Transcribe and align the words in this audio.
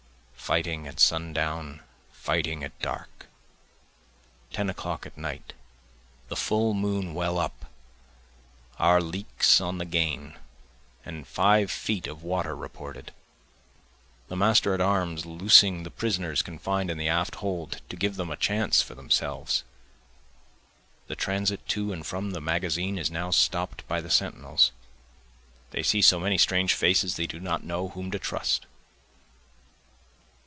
Fighting 0.51 0.85
at 0.85 0.99
sun 0.99 1.31
down, 1.31 1.79
fighting 2.11 2.61
at 2.61 2.77
dark, 2.81 3.27
Ten 4.51 4.69
o'clock 4.69 5.05
at 5.05 5.17
night, 5.17 5.53
the 6.27 6.35
full 6.35 6.73
moon 6.73 7.13
well 7.13 7.37
up, 7.37 7.71
our 8.77 8.99
leaks 8.99 9.61
on 9.61 9.77
the 9.77 9.85
gain, 9.85 10.35
and 11.05 11.25
five 11.25 11.71
feet 11.71 12.05
of 12.05 12.21
water 12.21 12.53
reported, 12.53 13.13
The 14.27 14.35
master 14.35 14.73
at 14.73 14.81
arms 14.81 15.25
loosing 15.25 15.83
the 15.83 15.89
prisoners 15.91 16.41
confined 16.41 16.91
in 16.91 16.97
the 16.97 17.07
after 17.07 17.37
hold 17.37 17.79
to 17.87 17.95
give 17.95 18.17
them 18.17 18.29
a 18.29 18.35
chance 18.35 18.81
for 18.81 18.93
themselves. 18.93 19.63
The 21.07 21.15
transit 21.15 21.65
to 21.69 21.93
and 21.93 22.05
from 22.05 22.31
the 22.31 22.41
magazine 22.41 22.97
is 22.97 23.09
now 23.09 23.29
stopt 23.31 23.87
by 23.87 24.01
the 24.01 24.09
sentinels, 24.09 24.73
They 25.69 25.81
see 25.83 26.01
so 26.01 26.19
many 26.19 26.37
strange 26.37 26.73
faces 26.73 27.15
they 27.15 27.27
do 27.27 27.39
not 27.39 27.63
know 27.63 27.87
whom 27.89 28.11
to 28.11 28.19
trust. 28.19 28.65